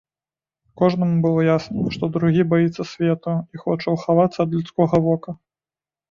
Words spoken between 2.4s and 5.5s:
баіцца свету і хоча ўхавацца ад людскога вока.